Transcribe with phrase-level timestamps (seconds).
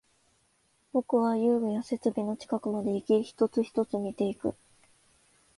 [0.93, 4.55] 僕は遊具や設備の近くまでいき、一つ、一つ見ていく